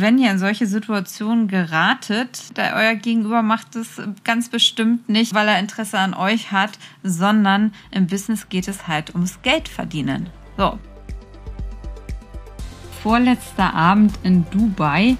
[0.00, 5.48] wenn ihr in solche Situationen geratet, da euer Gegenüber macht es ganz bestimmt nicht, weil
[5.48, 10.28] er Interesse an euch hat, sondern im Business geht es halt ums Geld verdienen.
[10.56, 10.78] So.
[13.02, 15.16] Vorletzter Abend in Dubai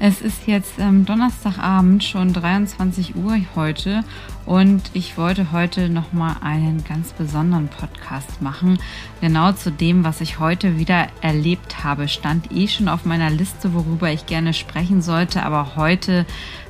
[0.00, 4.04] es ist jetzt ähm, Donnerstagabend, schon 23 Uhr heute
[4.48, 8.78] und ich wollte heute nochmal einen ganz besonderen Podcast machen.
[9.20, 13.74] Genau zu dem, was ich heute wieder erlebt habe, stand eh schon auf meiner Liste,
[13.74, 16.24] worüber ich gerne sprechen sollte, aber heute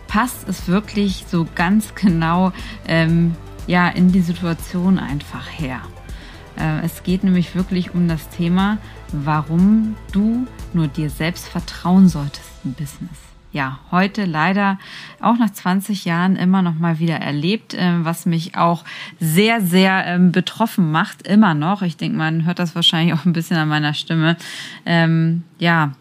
[0.08, 2.52] passt es wirklich so ganz genau
[2.88, 3.36] ähm,
[3.68, 5.80] ja, in die Situation einfach her.
[6.58, 8.78] Äh, es geht nämlich wirklich um das Thema,
[9.12, 13.27] warum du nur dir selbst vertrauen solltest im Business.
[13.50, 14.78] Ja, heute leider
[15.20, 18.84] auch nach 20 Jahren immer noch mal wieder erlebt, äh, was mich auch
[19.20, 21.80] sehr, sehr ähm, betroffen macht, immer noch.
[21.80, 24.36] Ich denke, man hört das wahrscheinlich auch ein bisschen an meiner Stimme.
[24.84, 25.92] Ähm, ja,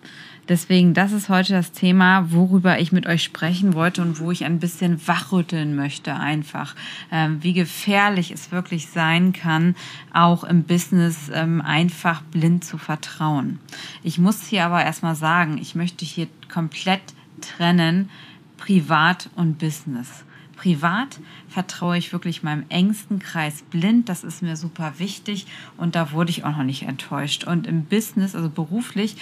[0.49, 4.45] Deswegen, das ist heute das Thema, worüber ich mit euch sprechen wollte und wo ich
[4.45, 6.73] ein bisschen wachrütteln möchte einfach,
[7.11, 9.75] ähm, wie gefährlich es wirklich sein kann,
[10.13, 13.59] auch im Business ähm, einfach blind zu vertrauen.
[14.03, 17.01] Ich muss hier aber erstmal sagen, ich möchte hier komplett
[17.41, 18.09] trennen,
[18.57, 20.23] privat und Business.
[20.55, 24.09] Privat vertraue ich wirklich meinem engsten Kreis blind.
[24.09, 25.45] Das ist mir super wichtig
[25.77, 27.43] und da wurde ich auch noch nicht enttäuscht.
[27.43, 29.15] Und im Business, also beruflich,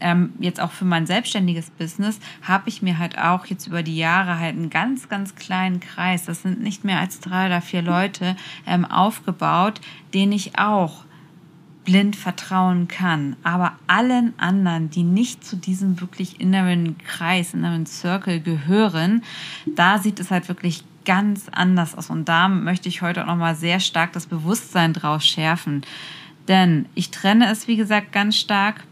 [0.00, 3.96] ähm, jetzt auch für mein selbstständiges Business, habe ich mir halt auch jetzt über die
[3.96, 7.82] Jahre halt einen ganz, ganz kleinen Kreis, das sind nicht mehr als drei oder vier
[7.82, 9.80] Leute, ähm, aufgebaut,
[10.12, 11.04] den ich auch
[11.90, 13.34] blind vertrauen kann.
[13.42, 19.24] Aber allen anderen, die nicht zu diesem wirklich inneren Kreis, inneren Circle gehören,
[19.66, 22.08] da sieht es halt wirklich ganz anders aus.
[22.08, 25.82] Und da möchte ich heute auch nochmal sehr stark das Bewusstsein draus schärfen.
[26.46, 28.84] Denn ich trenne es, wie gesagt, ganz stark.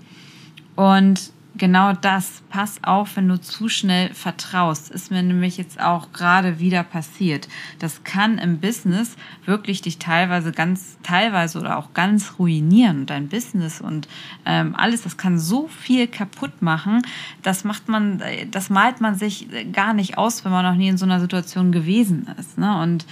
[0.75, 6.13] Und genau das, pass auf, wenn du zu schnell vertraust, ist mir nämlich jetzt auch
[6.13, 7.49] gerade wieder passiert.
[7.79, 13.81] Das kann im Business wirklich dich teilweise ganz, teilweise oder auch ganz ruinieren dein Business
[13.81, 14.09] und
[14.47, 17.03] ähm, alles, das kann so viel kaputt machen,
[17.43, 20.99] das macht man, das malt man sich gar nicht aus, wenn man noch nie in
[20.99, 22.59] so einer Situation gewesen ist.
[22.59, 22.81] Ne?
[22.81, 23.07] Und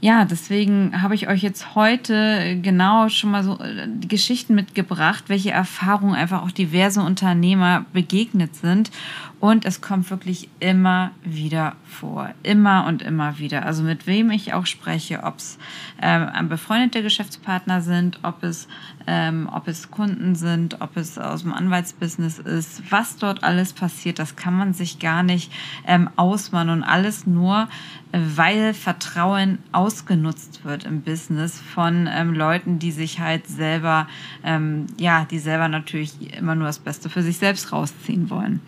[0.00, 5.50] ja, deswegen habe ich euch jetzt heute genau schon mal so äh, Geschichten mitgebracht, welche
[5.52, 8.90] Erfahrungen einfach auch diverse Unternehmer begegnet sind.
[9.38, 12.30] Und es kommt wirklich immer wieder vor.
[12.42, 13.66] Immer und immer wieder.
[13.66, 15.58] Also mit wem ich auch spreche, ob es
[16.00, 18.66] ähm, befreundete Geschäftspartner sind, ob es,
[19.06, 24.18] ähm, ob es Kunden sind, ob es aus dem Anwaltsbusiness ist, was dort alles passiert,
[24.18, 25.52] das kann man sich gar nicht
[25.86, 27.68] ähm, ausmalen und alles nur,
[28.12, 34.08] weil Vertrauen ausgenutzt wird im Business von ähm, Leuten, die sich halt selber,
[34.44, 38.60] ähm, ja, die selber natürlich immer nur das Beste für sich selbst rausziehen wollen.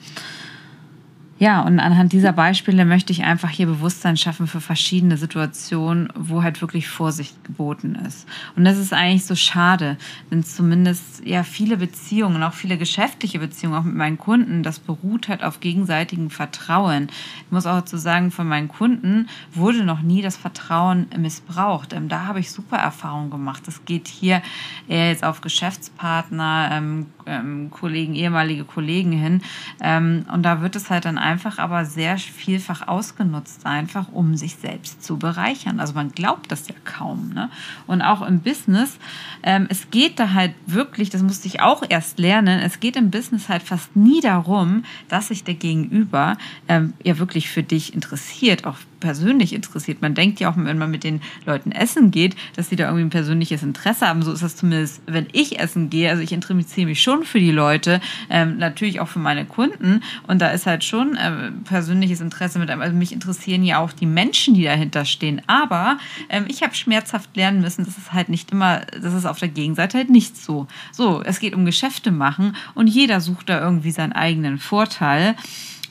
[1.41, 6.43] Ja, und anhand dieser Beispiele möchte ich einfach hier Bewusstsein schaffen für verschiedene Situationen, wo
[6.43, 8.27] halt wirklich Vorsicht geboten ist.
[8.57, 9.99] Und das ist eigentlich so schade,
[10.33, 15.29] denn zumindest ja viele Beziehungen, auch viele geschäftliche Beziehungen, auch mit meinen Kunden, das beruht
[15.29, 17.09] halt auf gegenseitigem Vertrauen.
[17.47, 21.93] Ich muss auch dazu sagen, von meinen Kunden wurde noch nie das Vertrauen missbraucht.
[21.93, 23.63] Ähm, da habe ich super Erfahrungen gemacht.
[23.65, 24.43] Das geht hier
[24.89, 29.43] eher jetzt auf Geschäftspartner, ähm, ähm, Kollegen, ehemalige Kollegen hin.
[29.81, 31.28] Und da wird es halt dann einfach
[31.59, 35.81] aber sehr vielfach ausgenutzt, einfach um sich selbst zu bereichern.
[35.81, 37.31] Also man glaubt das ja kaum.
[37.35, 37.51] Ne?
[37.87, 38.99] Und auch im Business,
[39.43, 43.11] ähm, es geht da halt wirklich, das musste ich auch erst lernen, es geht im
[43.11, 46.37] Business halt fast nie darum, dass sich der Gegenüber
[46.69, 50.03] ähm, ja wirklich für dich interessiert, auch persönlich interessiert.
[50.03, 53.05] Man denkt ja auch, wenn man mit den Leuten essen geht, dass sie da irgendwie
[53.05, 54.23] ein persönliches Interesse haben.
[54.23, 56.11] So ist das zumindest, wenn ich essen gehe.
[56.11, 58.01] Also ich interessiere mich schon für die Leute,
[58.31, 60.03] ähm, natürlich auch für meine Kunden.
[60.27, 62.83] Und da ist halt schon äh, persönliches Interesse mit einem.
[62.83, 65.43] Also mich interessieren ja auch die Menschen, die dahinter stehen.
[65.47, 65.99] Aber
[66.29, 69.49] ähm, ich habe schmerzhaft lernen müssen, dass es halt nicht immer, das ist auf der
[69.49, 70.67] Gegenseite halt nicht so.
[70.93, 75.35] So, es geht um Geschäfte machen und jeder sucht da irgendwie seinen eigenen Vorteil.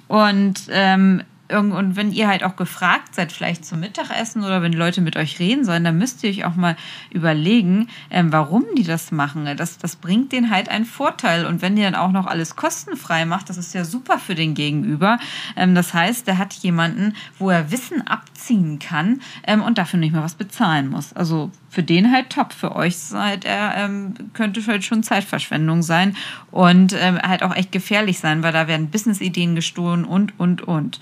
[0.08, 5.00] Und ähm, und wenn ihr halt auch gefragt seid, vielleicht zum Mittagessen oder wenn Leute
[5.00, 6.76] mit euch reden sollen, dann müsst ihr euch auch mal
[7.10, 9.48] überlegen, ähm, warum die das machen.
[9.56, 11.46] Das, das bringt denen halt einen Vorteil.
[11.46, 14.56] Und wenn ihr dann auch noch alles kostenfrei macht, das ist ja super für den
[14.56, 15.20] Gegenüber.
[15.56, 20.12] Ähm, das heißt, der hat jemanden, wo er Wissen abziehen kann ähm, und dafür nicht
[20.12, 21.14] mehr was bezahlen muss.
[21.14, 22.54] Also für den halt top.
[22.54, 26.16] Für euch halt, er ähm, könnte halt schon Zeitverschwendung sein
[26.52, 31.00] und ähm, halt auch echt gefährlich sein, weil da werden Business-Ideen gestohlen und, und, und.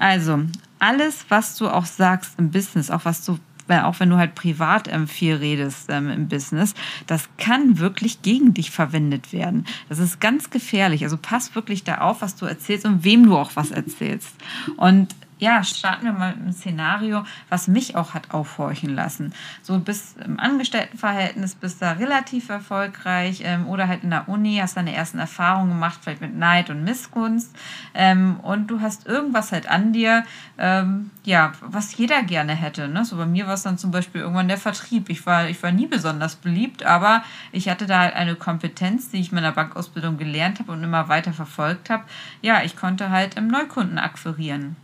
[0.00, 0.40] Also,
[0.80, 3.38] alles, was du auch sagst im Business, auch was du
[3.70, 6.74] weil auch wenn du halt privat ähm, viel redest ähm, im Business,
[7.06, 9.64] das kann wirklich gegen dich verwendet werden.
[9.88, 11.04] Das ist ganz gefährlich.
[11.04, 14.34] Also pass wirklich da auf, was du erzählst und wem du auch was erzählst.
[14.76, 19.32] Und ja, starten wir mal mit einem Szenario, was mich auch hat aufhorchen lassen.
[19.62, 24.76] So bist im Angestelltenverhältnis, bist da relativ erfolgreich ähm, oder halt in der Uni, hast
[24.76, 27.56] deine ersten Erfahrungen gemacht, vielleicht mit Neid und Missgunst
[27.94, 30.24] ähm, und du hast irgendwas halt an dir,
[30.58, 32.88] ähm, ja, was jeder gerne hätte.
[32.88, 33.06] Ne?
[33.06, 35.08] So bei mir war es dann zum Beispiel irgendwann der Vertrieb.
[35.08, 39.20] Ich war, ich war nie besonders beliebt, aber ich hatte da halt eine Kompetenz, die
[39.20, 42.04] ich in meiner Bankausbildung gelernt habe und immer weiter verfolgt habe.
[42.42, 44.76] Ja, ich konnte halt im Neukunden akquirieren.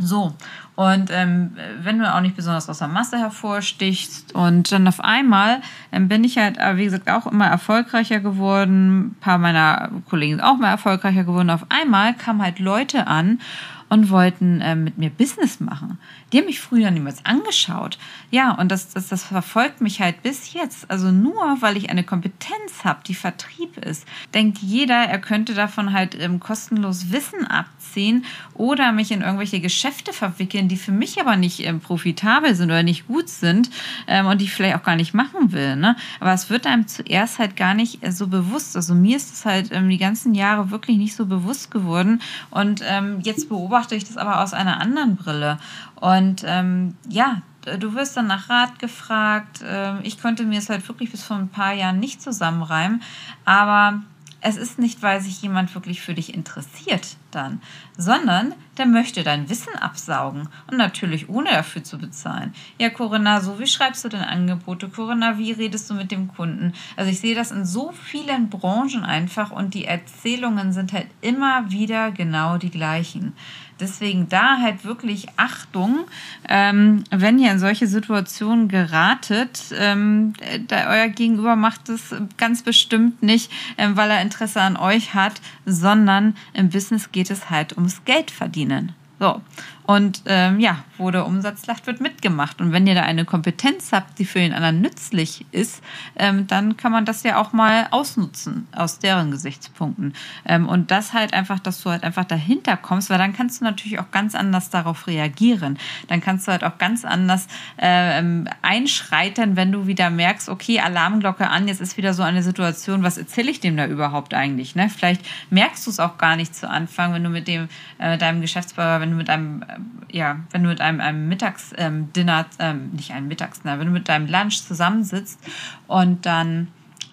[0.00, 0.34] So,
[0.76, 5.60] und ähm, wenn du auch nicht besonders aus der Masse hervorstichst und dann auf einmal
[5.90, 10.34] ähm, bin ich halt, äh, wie gesagt, auch immer erfolgreicher geworden, ein paar meiner Kollegen
[10.36, 11.50] sind auch mal erfolgreicher geworden.
[11.50, 13.40] Auf einmal kamen halt Leute an
[13.88, 15.98] und wollten äh, mit mir Business machen.
[16.32, 17.98] Die haben mich früher niemals angeschaut.
[18.30, 20.90] Ja, und das, das, das verfolgt mich halt bis jetzt.
[20.90, 25.92] Also nur, weil ich eine Kompetenz habe, die Vertrieb ist, denkt jeder, er könnte davon
[25.92, 27.46] halt ähm, kostenlos Wissen
[27.88, 28.24] abziehen
[28.54, 32.82] oder mich in irgendwelche Geschäfte verwickeln, die für mich aber nicht ähm, profitabel sind oder
[32.82, 33.70] nicht gut sind
[34.06, 35.76] ähm, und die ich vielleicht auch gar nicht machen will.
[35.76, 35.96] Ne?
[36.20, 38.76] Aber es wird einem zuerst halt gar nicht äh, so bewusst.
[38.76, 42.20] Also mir ist es halt ähm, die ganzen Jahre wirklich nicht so bewusst geworden.
[42.50, 45.58] Und ähm, jetzt beobachte ich das aber aus einer anderen Brille.
[45.96, 47.42] Und ähm, ja,
[47.78, 49.60] du wirst dann nach Rat gefragt.
[49.66, 53.02] Ähm, ich konnte mir es halt wirklich bis vor ein paar Jahren nicht zusammenreimen.
[53.44, 54.02] Aber
[54.40, 57.60] es ist nicht, weil sich jemand wirklich für dich interessiert dann,
[57.96, 62.54] sondern der möchte dein Wissen absaugen und natürlich ohne dafür zu bezahlen.
[62.78, 64.88] Ja, Corinna, so wie schreibst du denn Angebote?
[64.88, 66.72] Corinna, wie redest du mit dem Kunden?
[66.96, 71.70] Also ich sehe das in so vielen Branchen einfach und die Erzählungen sind halt immer
[71.70, 73.34] wieder genau die gleichen.
[73.80, 76.06] Deswegen da halt wirklich Achtung,
[76.48, 80.32] ähm, wenn ihr in solche Situationen geratet, ähm,
[80.66, 85.40] da euer Gegenüber macht es ganz bestimmt nicht, ähm, weil er Interesse an euch hat,
[85.64, 88.92] sondern im Business geht es halt ums Geld verdienen.
[89.20, 89.40] So.
[89.88, 92.60] Und ähm, ja, wo der Umsatz lacht, wird mitgemacht.
[92.60, 95.82] Und wenn ihr da eine Kompetenz habt, die für den anderen nützlich ist,
[96.16, 100.12] ähm, dann kann man das ja auch mal ausnutzen aus deren Gesichtspunkten.
[100.44, 103.64] Ähm, und das halt einfach, dass du halt einfach dahinter kommst, weil dann kannst du
[103.64, 105.78] natürlich auch ganz anders darauf reagieren.
[106.08, 107.48] Dann kannst du halt auch ganz anders
[107.78, 113.02] ähm, einschreiten, wenn du wieder merkst, okay, Alarmglocke an, jetzt ist wieder so eine Situation,
[113.02, 114.74] was erzähle ich dem da überhaupt eigentlich?
[114.74, 114.90] Ne?
[114.90, 118.42] Vielleicht merkst du es auch gar nicht zu Anfang, wenn du mit dem, äh, deinem
[118.42, 119.64] Geschäftsführer, wenn du mit einem
[120.10, 124.08] ja, wenn du mit einem, einem Mittagsdinner, ähm, ähm, nicht einem Mittagsdinner, wenn du mit
[124.08, 125.38] deinem Lunch zusammensitzt
[125.86, 126.68] und dann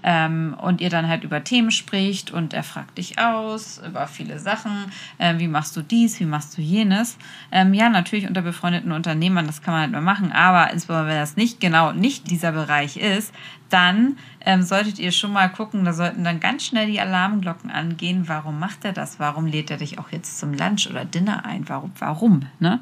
[0.06, 4.40] ähm, und ihr dann halt über Themen spricht und er fragt dich aus über viele
[4.40, 4.72] Sachen.
[5.18, 7.18] Äh, wie machst du dies, wie machst du jenes?
[7.52, 11.20] Ähm, ja, natürlich unter befreundeten Unternehmern, das kann man halt mal machen, aber insbesondere wenn
[11.20, 13.34] das nicht genau nicht dieser Bereich ist,
[13.70, 18.28] dann ähm, solltet ihr schon mal gucken, da sollten dann ganz schnell die Alarmglocken angehen.
[18.28, 19.20] Warum macht er das?
[19.20, 21.68] Warum lädt er dich auch jetzt zum Lunch oder Dinner ein?
[21.68, 21.92] Warum?
[21.98, 22.42] Warum?
[22.60, 22.80] Ne?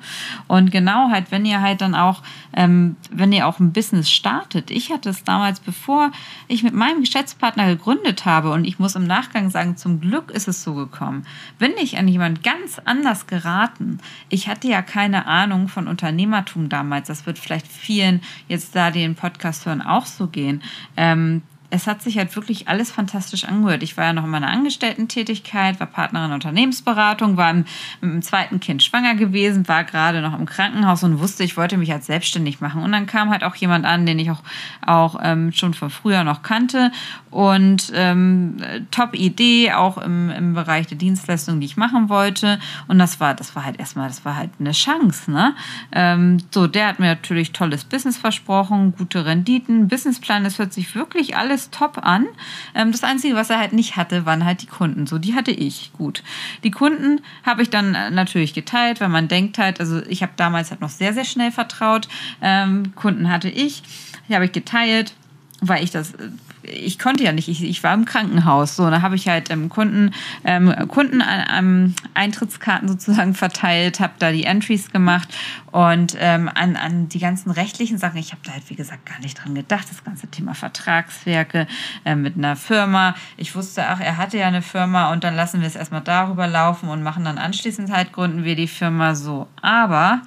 [0.47, 2.21] Und genau halt, wenn ihr halt dann auch,
[2.53, 4.71] ähm, wenn ihr auch ein Business startet.
[4.71, 6.11] Ich hatte es damals, bevor
[6.49, 10.49] ich mit meinem Geschäftspartner gegründet habe und ich muss im Nachgang sagen, zum Glück ist
[10.49, 11.25] es so gekommen.
[11.59, 13.99] Bin ich an jemand ganz anders geraten.
[14.27, 17.07] Ich hatte ja keine Ahnung von Unternehmertum damals.
[17.07, 20.61] Das wird vielleicht vielen jetzt da, die den Podcast hören, auch so gehen.
[20.97, 21.41] Ähm,
[21.73, 23.81] es hat sich halt wirklich alles fantastisch angehört.
[23.81, 27.65] Ich war ja noch in meiner Angestellten-Tätigkeit, war Partnerin Unternehmensberatung, war mit
[27.99, 31.89] dem zweiten Kind schwanger gewesen, war gerade noch im Krankenhaus und wusste, ich wollte mich
[31.89, 32.83] halt selbstständig machen.
[32.83, 34.43] Und dann kam halt auch jemand an, den ich auch,
[34.85, 36.91] auch ähm, schon von früher noch kannte.
[37.31, 38.57] Und ähm,
[38.91, 42.59] top Idee, auch im, im Bereich der Dienstleistung, die ich machen wollte.
[42.87, 45.31] Und das war, das war halt erstmal, das war halt eine Chance.
[45.31, 45.55] Ne?
[45.91, 50.93] Ähm, so, der hat mir natürlich tolles Business versprochen, gute Renditen, Businessplan, das hört sich
[50.93, 52.27] wirklich alles alles top an.
[52.75, 55.07] Ähm, das Einzige, was er halt nicht hatte, waren halt die Kunden.
[55.07, 55.91] So, die hatte ich.
[55.93, 56.23] Gut.
[56.63, 60.33] Die Kunden habe ich dann äh, natürlich geteilt, weil man denkt halt, also ich habe
[60.35, 62.07] damals halt noch sehr, sehr schnell vertraut.
[62.41, 63.83] Ähm, Kunden hatte ich.
[64.27, 65.13] Die habe ich geteilt
[65.65, 66.29] weil ich das äh,
[66.63, 68.75] ich konnte ja nicht, ich, ich war im Krankenhaus.
[68.75, 70.11] So, da habe ich halt ähm, Kunden,
[70.43, 75.27] ähm, Kunden ähm, Eintrittskarten sozusagen verteilt, habe da die Entries gemacht
[75.71, 78.17] und ähm, an, an die ganzen rechtlichen Sachen.
[78.17, 79.87] Ich habe da halt, wie gesagt, gar nicht dran gedacht.
[79.89, 81.67] Das ganze Thema Vertragswerke
[82.05, 83.15] äh, mit einer Firma.
[83.37, 86.47] Ich wusste, ach, er hatte ja eine Firma und dann lassen wir es erstmal darüber
[86.47, 89.47] laufen und machen dann anschließend halt, gründen wir die Firma so.
[89.61, 90.21] Aber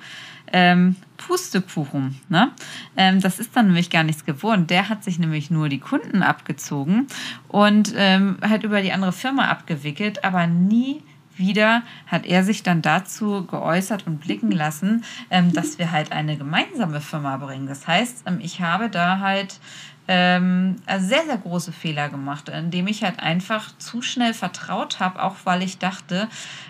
[0.53, 2.21] ähm, Pustekuchen.
[2.29, 2.51] Ne?
[2.97, 4.67] Ähm, das ist dann nämlich gar nichts geworden.
[4.67, 7.07] Der hat sich nämlich nur die Kunden abgezogen
[7.49, 11.03] und ähm, halt über die andere Firma abgewickelt, aber nie
[11.37, 16.37] wieder hat er sich dann dazu geäußert und blicken lassen, ähm, dass wir halt eine
[16.37, 17.67] gemeinsame Firma bringen.
[17.67, 19.61] Das heißt, ähm, ich habe da halt
[20.09, 25.23] ähm, also sehr, sehr große Fehler gemacht, indem ich halt einfach zu schnell vertraut habe,
[25.23, 26.29] auch weil ich dachte,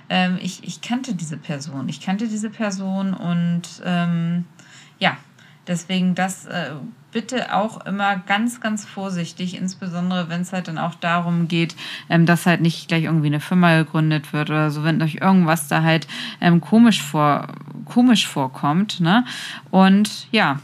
[0.08, 1.88] ähm, ich, ich kannte diese Person.
[1.88, 4.44] Ich kannte diese Person und ähm,
[4.98, 5.16] ja,
[5.66, 6.70] deswegen das äh,
[7.12, 11.76] bitte auch immer ganz, ganz vorsichtig, insbesondere wenn es halt dann auch darum geht,
[12.08, 15.68] ähm, dass halt nicht gleich irgendwie eine Firma gegründet wird oder so, wenn euch irgendwas
[15.68, 16.06] da halt
[16.40, 17.48] ähm, komisch vor
[17.84, 19.24] komisch vorkommt, ne?
[19.70, 20.58] Und ja,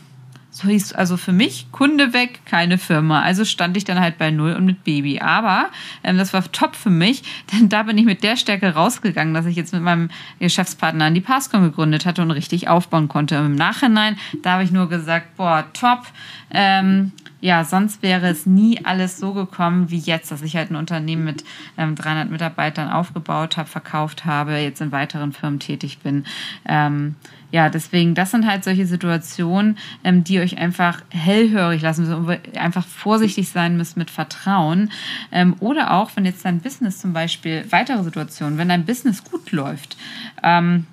[0.54, 3.22] so hieß also für mich Kunde weg, keine Firma.
[3.22, 5.18] Also stand ich dann halt bei Null und mit Baby.
[5.18, 5.70] Aber
[6.04, 9.46] ähm, das war top für mich, denn da bin ich mit der Stärke rausgegangen, dass
[9.46, 13.40] ich jetzt mit meinem Geschäftspartner an die Passcom gegründet hatte und richtig aufbauen konnte.
[13.40, 16.02] Und Im Nachhinein, da habe ich nur gesagt, boah, top.
[16.50, 20.76] Ähm, ja, sonst wäre es nie alles so gekommen wie jetzt, dass ich halt ein
[20.76, 21.42] Unternehmen mit
[21.76, 26.24] ähm, 300 Mitarbeitern aufgebaut habe, verkauft habe, jetzt in weiteren Firmen tätig bin.
[26.66, 27.16] Ähm,
[27.50, 32.86] ja, deswegen, das sind halt solche Situationen, ähm, die euch einfach hellhörig lassen müssen, einfach
[32.86, 34.92] vorsichtig sein müsst mit Vertrauen.
[35.32, 39.50] Ähm, oder auch, wenn jetzt dein Business zum Beispiel, weitere Situationen, wenn dein Business gut
[39.50, 39.96] läuft
[40.44, 40.86] ähm,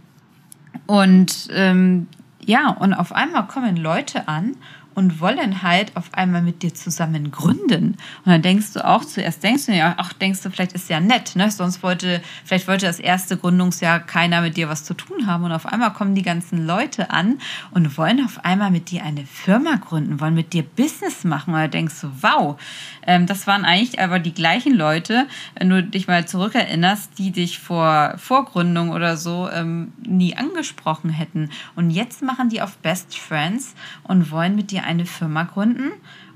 [0.87, 2.07] und ähm,
[2.43, 4.55] ja, und auf einmal kommen Leute an
[4.99, 7.95] und wollen halt auf einmal mit dir zusammen gründen.
[8.25, 10.99] Und dann denkst du auch zuerst, denkst du ja, ach, denkst du, vielleicht ist ja
[10.99, 11.49] nett, ne?
[11.49, 15.45] Sonst wollte, vielleicht wollte das erste Gründungsjahr keiner mit dir was zu tun haben.
[15.45, 17.39] Und auf einmal kommen die ganzen Leute an
[17.71, 21.53] und wollen auf einmal mit dir eine Firma gründen, wollen mit dir Business machen.
[21.53, 22.59] Und da denkst du, wow,
[23.07, 25.27] ähm, das waren eigentlich aber die gleichen Leute,
[25.57, 31.51] wenn du dich mal zurückerinnerst, die dich vor Vorgründung oder so ähm, nie angesprochen hätten.
[31.77, 35.91] Und jetzt machen die auf Best Friends und wollen mit dir eine Firma gründen?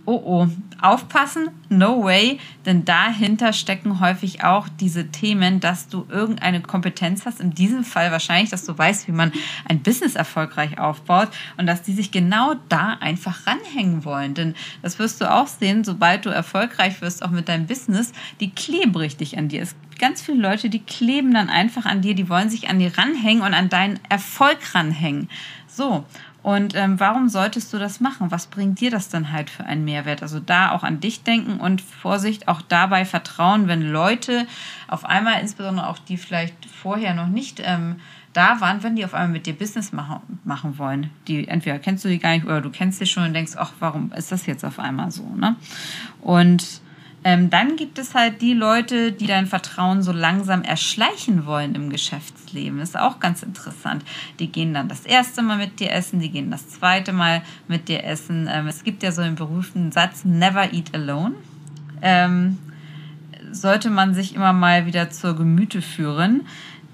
[0.06, 0.48] Oh oh,
[0.82, 7.40] aufpassen, no way, denn dahinter stecken häufig auch diese Themen, dass du irgendeine Kompetenz hast,
[7.40, 9.32] in diesem Fall wahrscheinlich, dass du weißt, wie man
[9.70, 14.34] ein Business erfolgreich aufbaut und dass die sich genau da einfach ranhängen wollen.
[14.34, 18.50] Denn das wirst du auch sehen, sobald du erfolgreich wirst, auch mit deinem Business, die
[18.50, 19.62] kleben richtig an dir.
[19.62, 22.80] Es gibt ganz viele Leute, die kleben dann einfach an dir, die wollen sich an
[22.80, 25.30] dir ranhängen und an deinen Erfolg ranhängen.
[25.66, 26.06] So,
[26.44, 28.30] und ähm, warum solltest du das machen?
[28.30, 30.22] Was bringt dir das dann halt für einen Mehrwert?
[30.22, 34.46] Also da auch an dich denken und Vorsicht, auch dabei vertrauen, wenn Leute
[34.90, 37.96] auf einmal, insbesondere auch die vielleicht vorher noch nicht ähm,
[38.34, 41.12] da waren, wenn die auf einmal mit dir Business machen, machen wollen.
[41.30, 43.72] Die entweder kennst du die gar nicht oder du kennst sie schon und denkst, ach,
[43.80, 45.24] warum ist das jetzt auf einmal so?
[45.24, 45.56] Ne?
[46.20, 46.82] Und
[47.24, 51.90] ähm, dann gibt es halt die Leute, die dein Vertrauen so langsam erschleichen wollen im
[51.90, 52.43] Geschäftsleben.
[52.80, 54.04] Das ist auch ganz interessant.
[54.40, 57.88] Die gehen dann das erste Mal mit dir essen, die gehen das zweite Mal mit
[57.88, 58.50] dir essen.
[58.52, 61.36] Ähm, es gibt ja so einen berühmten Satz, never eat alone.
[62.02, 62.58] Ähm,
[63.52, 66.42] sollte man sich immer mal wieder zur Gemüte führen.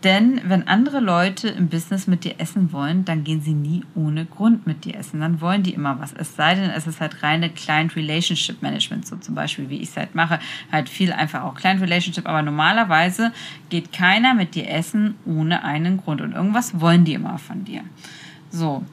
[0.03, 4.25] Denn wenn andere Leute im Business mit dir essen wollen, dann gehen sie nie ohne
[4.25, 5.19] Grund mit dir essen.
[5.19, 6.13] Dann wollen die immer was.
[6.13, 9.89] Es sei denn, es ist halt reine Client Relationship Management, so zum Beispiel, wie ich
[9.89, 10.39] es halt mache.
[10.71, 12.27] Halt viel einfach auch Client Relationship.
[12.27, 13.33] Aber normalerweise
[13.69, 16.21] geht keiner mit dir essen ohne einen Grund.
[16.21, 17.81] Und irgendwas wollen die immer von dir.
[18.51, 18.85] So.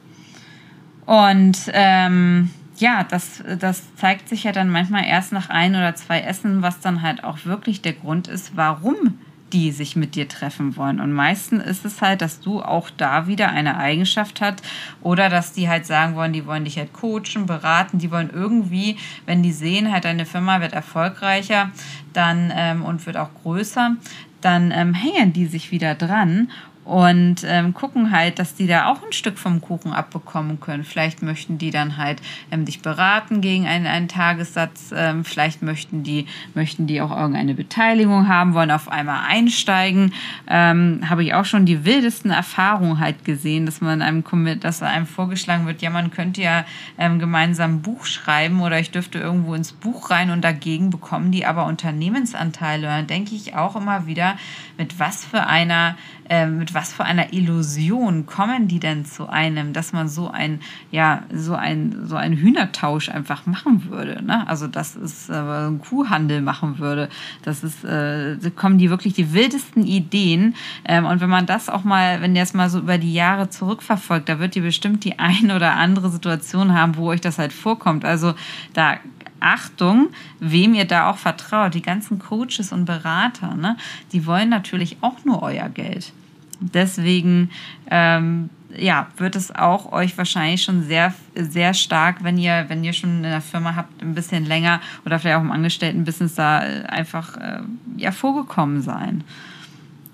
[1.05, 2.49] Und ähm,
[2.79, 6.81] ja, das, das zeigt sich ja dann manchmal erst nach ein oder zwei Essen, was
[6.81, 9.19] dann halt auch wirklich der Grund ist, warum
[9.53, 10.99] die sich mit dir treffen wollen.
[10.99, 14.61] Und meistens ist es halt, dass du auch da wieder eine Eigenschaft hast
[15.01, 18.97] oder dass die halt sagen wollen, die wollen dich halt coachen, beraten, die wollen irgendwie,
[19.25, 21.71] wenn die sehen, halt deine Firma wird erfolgreicher
[22.13, 23.95] dann ähm, und wird auch größer,
[24.41, 26.49] dann ähm, hängen die sich wieder dran
[26.87, 30.85] und ähm, gucken halt, dass die da auch ein Stück vom Kuchen abbekommen können.
[30.85, 36.03] Vielleicht möchten die dann halt ähm, dich beraten gegen einen, einen Tagessatz, ähm, vielleicht möchten
[36.03, 40.13] die, möchten die auch irgendeine Beteiligung haben, wollen auf einmal einsteigen.
[40.47, 44.23] Ähm, Habe ich auch schon die wildesten Erfahrungen halt gesehen, dass man einem,
[44.61, 46.63] dass einem vorgeschlagen wird, ja, man könnte ja
[46.97, 51.33] ähm, gemeinsam ein Buch schreiben oder ich dürfte irgendwo ins Buch rein und dagegen bekommen
[51.33, 52.87] die aber Unternehmensanteile.
[52.87, 54.37] Und dann denke ich auch immer wieder,
[54.77, 55.97] mit was für einer
[56.29, 60.59] ähm, mit was für einer Illusion kommen die denn zu einem, dass man so ein,
[60.91, 64.23] ja, so ein, so ein Hühnertausch einfach machen würde.
[64.23, 64.47] Ne?
[64.47, 67.09] Also das ist äh, ein Kuhhandel machen würde.
[67.41, 70.53] Das ist, äh, da kommen die wirklich die wildesten Ideen.
[70.85, 73.49] Ähm, und wenn man das auch mal, wenn ihr es mal so über die Jahre
[73.49, 77.53] zurückverfolgt, da wird ihr bestimmt die ein oder andere Situation haben, wo euch das halt
[77.53, 78.05] vorkommt.
[78.05, 78.35] Also
[78.73, 78.97] da
[79.39, 81.73] Achtung, wem ihr da auch vertraut.
[81.73, 83.77] Die ganzen Coaches und Berater, ne,
[84.11, 86.13] die wollen natürlich auch nur euer Geld.
[86.59, 87.51] Deswegen
[87.89, 92.93] ähm, ja, wird es auch euch wahrscheinlich schon sehr, sehr stark, wenn ihr, wenn ihr
[92.93, 96.83] schon in der Firma habt, ein bisschen länger oder vielleicht auch im Angestelltenbusiness da äh,
[96.83, 97.59] einfach äh,
[97.97, 99.23] ja, vorgekommen sein.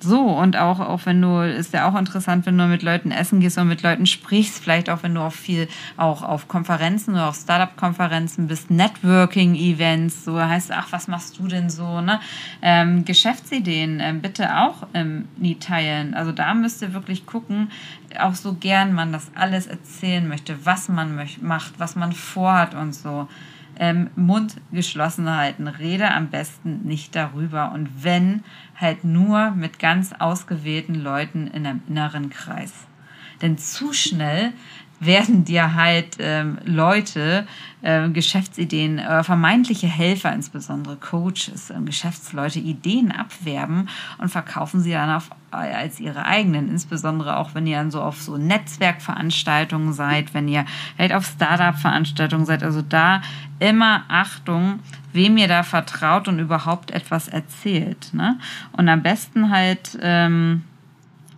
[0.04, 3.40] So, und auch, auch wenn du, ist ja auch interessant, wenn du mit Leuten essen
[3.40, 7.30] gehst und mit Leuten sprichst, vielleicht auch wenn du auf viel, auch auf Konferenzen oder
[7.30, 12.20] auf Startup-Konferenzen bist, Networking-Events, so heißt, ach, was machst du denn so, ne?
[12.62, 16.16] Ähm, Geschäftsideen ähm, bitte auch ähm, nie teilen.
[16.16, 17.72] Also da müsst ihr wirklich gucken,
[18.20, 22.94] auch so gern man das alles erzählen möchte, was man macht, was man vorhat und
[22.94, 23.30] so
[23.80, 25.68] ähm, Mund geschlossen halten.
[25.68, 27.72] Rede am besten nicht darüber.
[27.72, 28.44] Und wenn,
[28.76, 32.74] halt nur mit ganz ausgewählten Leuten in einem inneren Kreis.
[33.42, 34.54] Denn zu schnell
[35.06, 37.48] werden dir halt ähm, Leute,
[37.82, 45.10] äh, Geschäftsideen, äh, vermeintliche Helfer, insbesondere Coaches, äh, Geschäftsleute, Ideen abwerben und verkaufen sie dann
[45.10, 46.70] auf, äh, als ihre eigenen.
[46.70, 50.66] Insbesondere auch, wenn ihr dann so auf so Netzwerkveranstaltungen seid, wenn ihr
[50.98, 52.64] halt auf Startup-Veranstaltungen seid.
[52.64, 53.22] Also da
[53.60, 54.80] immer Achtung,
[55.12, 58.14] wem ihr da vertraut und überhaupt etwas erzählt.
[58.14, 58.38] Ne?
[58.72, 59.98] Und am besten halt.
[60.02, 60.64] Ähm,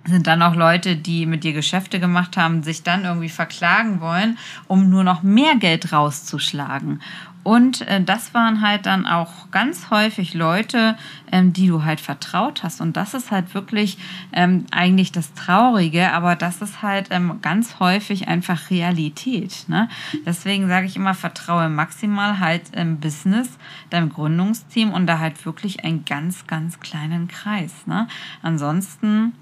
[0.06, 4.38] sind dann auch Leute, die mit dir Geschäfte gemacht haben, sich dann irgendwie verklagen wollen,
[4.68, 7.02] um nur noch mehr Geld rauszuschlagen.
[7.46, 10.98] Und äh, das waren halt dann auch ganz häufig Leute,
[11.32, 12.82] ähm, die du halt vertraut hast.
[12.82, 14.00] Und das ist halt wirklich
[14.34, 19.66] ähm, eigentlich das Traurige, aber das ist halt ähm, ganz häufig einfach Realität.
[19.68, 19.90] Ne?
[20.26, 23.48] Deswegen sage ich immer, vertraue maximal halt im Business,
[23.92, 27.86] deinem Gründungsteam und da halt wirklich einen ganz, ganz kleinen Kreis.
[27.86, 28.08] Ne?
[28.42, 29.34] Ansonsten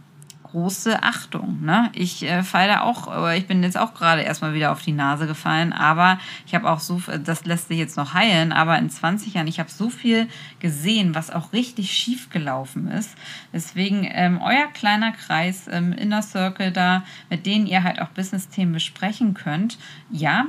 [0.53, 1.61] große Achtung.
[1.63, 1.89] Ne?
[1.93, 5.73] Ich äh, falle auch, ich bin jetzt auch gerade erstmal wieder auf die Nase gefallen,
[5.73, 9.47] aber ich habe auch so, das lässt sich jetzt noch heilen, aber in 20 Jahren,
[9.47, 10.27] ich habe so viel
[10.59, 13.15] gesehen, was auch richtig schief gelaufen ist.
[13.51, 18.73] Deswegen ähm, euer kleiner Kreis ähm, Inner Circle da, mit denen ihr halt auch Business-Themen
[18.73, 19.79] besprechen könnt.
[20.11, 20.45] Ja,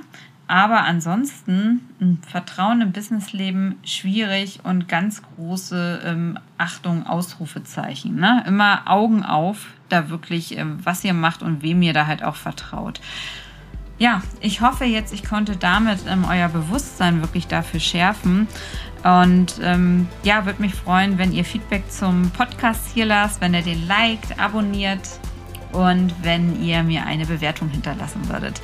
[0.47, 8.17] aber ansonsten Vertrauen im Businessleben schwierig und ganz große ähm, Achtung, Ausrufezeichen.
[8.17, 8.45] Ne?
[8.47, 12.37] Immer Augen auf, da wirklich, ähm, was ihr macht und wem ihr da halt auch
[12.37, 13.01] vertraut.
[13.99, 18.49] Ja, ich hoffe jetzt, ich konnte damit ähm, euer Bewusstsein wirklich dafür schärfen.
[19.03, 23.63] Und ähm, ja, würde mich freuen, wenn ihr Feedback zum Podcast hier lasst, wenn ihr
[23.63, 25.09] den liked, abonniert
[25.75, 28.61] und wenn ihr mir eine Bewertung hinterlassen würdet.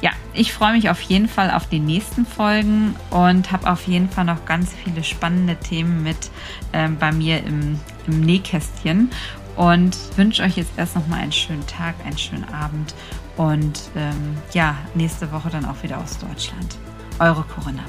[0.00, 4.08] Ja, ich freue mich auf jeden Fall auf die nächsten Folgen und habe auf jeden
[4.08, 6.30] Fall noch ganz viele spannende Themen mit
[6.72, 9.10] ähm, bei mir im, im Nähkästchen
[9.56, 12.94] und wünsche euch jetzt erst noch mal einen schönen Tag, einen schönen Abend
[13.36, 16.76] und ähm, ja, nächste Woche dann auch wieder aus Deutschland.
[17.18, 17.84] Eure Corinna.